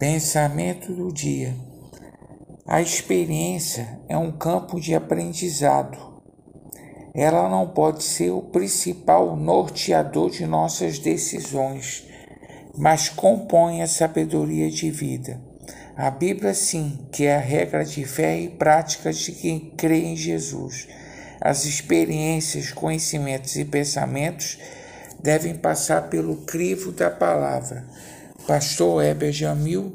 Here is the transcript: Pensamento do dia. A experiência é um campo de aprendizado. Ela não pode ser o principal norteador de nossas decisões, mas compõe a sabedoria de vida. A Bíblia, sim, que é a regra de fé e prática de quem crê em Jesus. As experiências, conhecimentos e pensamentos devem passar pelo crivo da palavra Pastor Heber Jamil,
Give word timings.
Pensamento 0.00 0.94
do 0.94 1.12
dia. 1.12 1.54
A 2.66 2.80
experiência 2.80 4.00
é 4.08 4.16
um 4.16 4.32
campo 4.32 4.80
de 4.80 4.94
aprendizado. 4.94 6.22
Ela 7.14 7.50
não 7.50 7.68
pode 7.68 8.02
ser 8.02 8.30
o 8.30 8.40
principal 8.40 9.36
norteador 9.36 10.30
de 10.30 10.46
nossas 10.46 10.98
decisões, 10.98 12.06
mas 12.78 13.10
compõe 13.10 13.82
a 13.82 13.86
sabedoria 13.86 14.70
de 14.70 14.90
vida. 14.90 15.38
A 15.94 16.10
Bíblia, 16.10 16.54
sim, 16.54 17.06
que 17.12 17.26
é 17.26 17.36
a 17.36 17.38
regra 17.38 17.84
de 17.84 18.02
fé 18.06 18.40
e 18.40 18.48
prática 18.48 19.12
de 19.12 19.32
quem 19.32 19.60
crê 19.76 19.98
em 19.98 20.16
Jesus. 20.16 20.88
As 21.38 21.66
experiências, 21.66 22.72
conhecimentos 22.72 23.54
e 23.56 23.66
pensamentos 23.66 24.56
devem 25.22 25.54
passar 25.54 26.08
pelo 26.08 26.38
crivo 26.38 26.90
da 26.90 27.10
palavra 27.10 27.84
Pastor 28.46 29.04
Heber 29.04 29.30
Jamil, 29.30 29.94